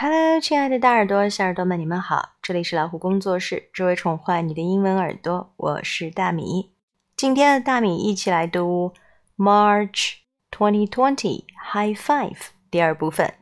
[0.00, 2.36] Hello，亲爱的大耳朵、小耳朵们，你们好！
[2.40, 5.52] 这里是老虎工作室，只为宠坏你的英文耳朵。
[5.56, 6.70] 我是大米。
[7.16, 8.94] 今天的大米一起来读
[9.36, 10.18] March
[10.52, 11.42] 2020
[11.72, 12.38] High Five
[12.70, 13.34] 第二部分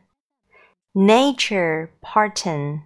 [0.95, 2.79] Nature Part Ten。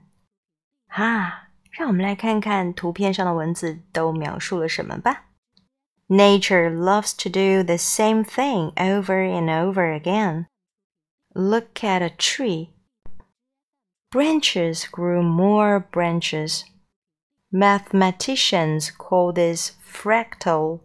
[0.89, 5.27] 哈，让我们来看看图片上的文字都描述了什么吧。
[6.09, 10.47] Nature loves to do the same thing over and over again.
[11.33, 12.71] Look at a tree.
[14.11, 16.65] Branches grew more branches.
[17.49, 20.81] Mathematicians call this fractal.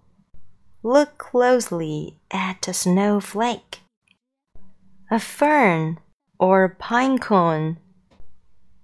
[0.85, 3.81] Look closely at a snowflake.
[5.11, 5.99] A fern
[6.39, 7.79] or pine cone.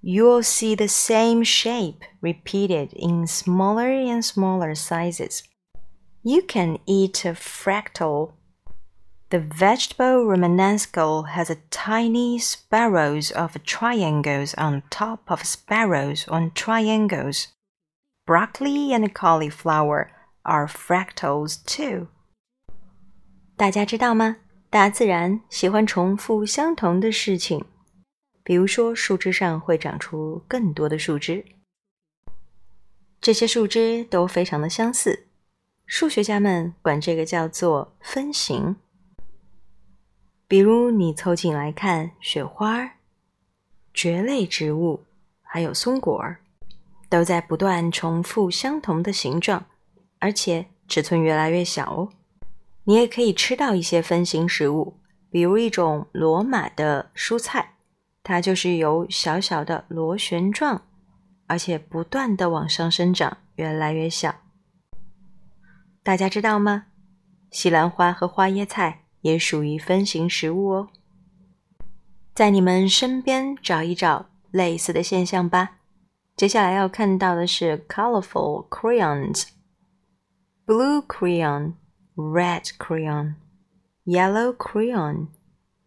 [0.00, 5.44] You'll see the same shape repeated in smaller and smaller sizes.
[6.24, 8.32] You can eat a fractal
[9.31, 17.47] the vegetable romanesco has a tiny sparrows of triangles on top of sparrows on triangles.
[18.25, 20.11] Broccoli and cauliflower
[20.43, 22.07] are fractals too.
[23.57, 24.37] 大家知道吗？
[24.69, 27.65] 大自然喜欢重复相同的事情，
[28.43, 31.43] 比如说树枝上会长出更多的树枝，
[33.19, 35.27] 这些树枝都非常的相似。
[35.85, 38.75] 数学家们管这个叫做分形。
[40.52, 42.96] 比如，你凑近来看，雪花、
[43.94, 45.02] 蕨类植物，
[45.40, 46.42] 还有松果儿，
[47.08, 49.64] 都在不断重复相同的形状，
[50.18, 52.10] 而且尺寸越来越小哦。
[52.84, 54.98] 你也可以吃到一些分形食物，
[55.30, 57.76] 比如一种罗马的蔬菜，
[58.22, 60.82] 它就是由小小的螺旋状，
[61.46, 64.34] 而且不断的往上生长，越来越小。
[66.02, 66.88] 大家知道吗？
[67.50, 69.01] 西兰花和花椰菜。
[69.22, 70.88] 也属于分形食物哦。
[72.34, 75.78] 在你们身边找一找类似的现象吧。
[76.36, 79.48] 接下来要看到的是 colorful crayons:
[80.66, 81.74] blue crayon,
[82.16, 83.34] red crayon,
[84.04, 85.28] yellow crayon,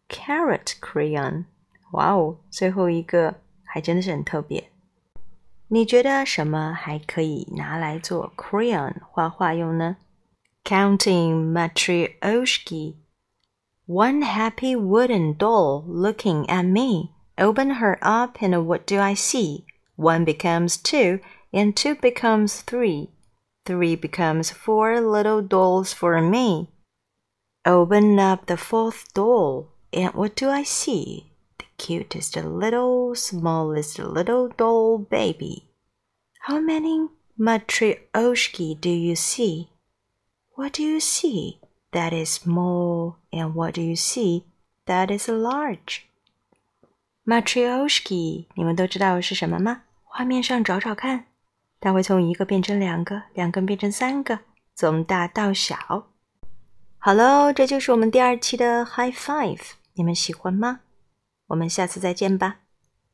[0.07, 1.45] carrot crayon。
[1.93, 4.71] 哇哦，最后一个还真的是很特别。
[5.69, 9.97] 你觉得什么还可以拿来做 crayon 画画用呢
[10.63, 12.95] ？Counting matryoshki。
[13.87, 17.11] One happy wooden doll looking at me.
[17.37, 19.65] Open her up, and what do I see?
[19.95, 21.19] One becomes two,
[21.53, 23.11] and two becomes three.
[23.65, 26.69] Three becomes four little dolls for me.
[27.63, 31.31] Open up the fourth doll, and what do I see?
[31.59, 35.69] The cutest little, smallest little doll baby.
[36.41, 37.09] How many
[37.39, 39.69] matryoshki do you see?
[40.55, 41.59] What do you see?
[41.95, 44.43] That is small, and what do you see?
[44.85, 46.01] That is large.
[47.25, 49.83] Matryoshki，你们都知道是什么吗？
[50.03, 51.27] 画面上找找看，
[51.79, 54.41] 它会从一个变成两个，两个变成三个，
[54.75, 56.07] 从大到小。
[56.97, 59.61] 好喽，这就是我们第二期的 High Five，
[59.93, 60.81] 你们喜欢吗？
[61.47, 62.57] 我们下次再见吧。